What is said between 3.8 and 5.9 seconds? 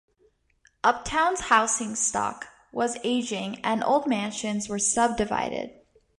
old mansions were subdivided.